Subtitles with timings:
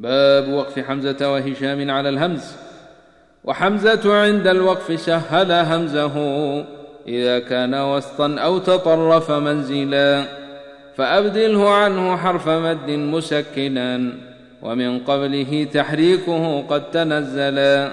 [0.00, 2.52] باب وقف حمزة وهشام على الهمز.
[3.44, 6.16] وحمزة عند الوقف سهل همزه.
[7.08, 10.24] إذا كان وسطا أو تطرف منزلا
[10.96, 14.12] فأبدله عنه حرف مد مسكنا.
[14.62, 17.90] ومن قبله تحريكه قد تنزلا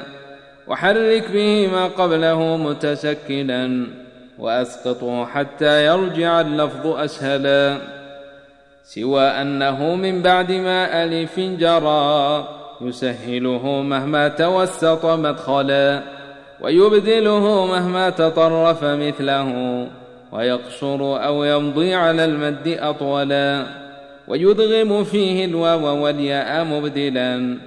[0.67, 3.87] وحرك به ما قبله متسكنا.
[4.39, 7.77] وأسقطه حتى يرجع اللفظ أسهلا.
[8.87, 12.47] سوى أنه من بعد ما ألف جرى
[12.81, 16.01] يسهله مهما توسط مدخلا
[16.61, 19.87] ويبدله مهما تطرف مثله
[20.31, 23.65] ويقصر أو يمضي على المد أطولا
[24.27, 27.57] ويدغم فيه الواو والياء مبدلا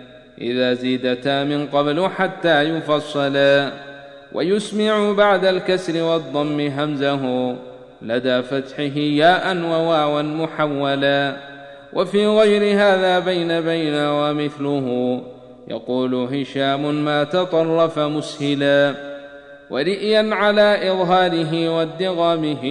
[0.40, 3.72] إذا زيدتا من قبل حتى يفصلا
[4.32, 7.54] ويسمع بعد الكسر والضم همزه
[8.02, 11.36] لدى فتحه ياء وواوا محولا.
[11.92, 15.20] وفي غير هذا بين بين ومثله.
[15.68, 18.94] يقول هشام ما تطرف مسهلا.
[19.70, 22.64] ورئيا على إظهاره وادغامه.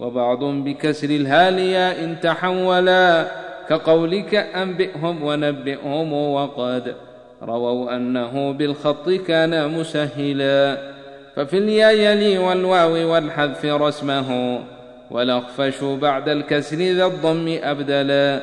[0.00, 3.26] وبعض بكسر الهالياء تحولا.
[3.68, 6.94] كقولك أنبئهم ونبئهم وقد
[7.42, 10.89] رووا أنه بالخط كان مسهلا.
[11.36, 14.60] ففي الياء يلي والواو والحذف رسمه
[15.10, 18.40] والأخفش بعد الكسر ذا الضم أبدلا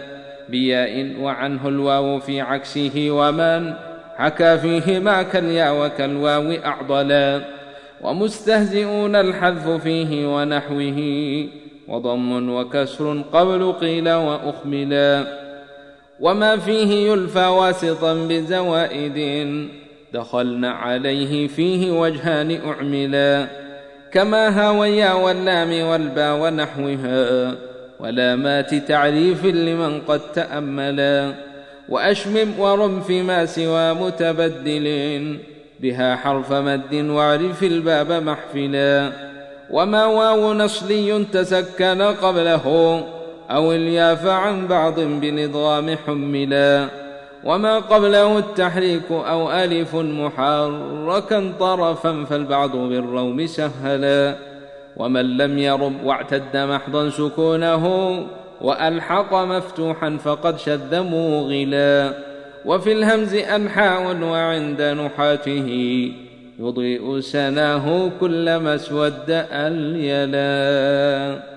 [0.50, 3.74] بياء وعنه الواو في عكسه ومن
[4.18, 7.42] حكى فيه ما كالياء وكالواو أعضلا
[8.02, 11.00] ومستهزئون الحذف فيه ونحوه
[11.88, 15.24] وضم وكسر قبل قيل وأخملا
[16.20, 19.18] وما فيه يلفى واسطا بزوائد
[20.14, 23.48] دخلنا عليه فيه وجهان أعملا
[24.12, 27.56] كما هاويا واللام والبا ونحوها
[28.00, 31.34] ولامات تعريف لمن قد تأملا
[31.90, 35.38] وأشمم ورم فيما سوى متبدل
[35.80, 39.12] بها حرف مد واعرف الباب محفلا
[39.72, 42.66] وما واو نصلي تسكن قبله
[43.52, 46.88] أو الياف عن بعض بالإضغام حملا
[47.48, 54.36] وما قبله التحريك أو ألف محركا طرفا فالبعض بالروم سهلا
[54.98, 57.86] ومن لم يرم واعتد محضا سكونه
[58.62, 62.14] وألحق مفتوحا فقد شذ موغلا
[62.66, 65.70] وفي الهمز أنحاء وعند نحاته
[66.60, 71.57] يضيء سناه كلما اسود اليلا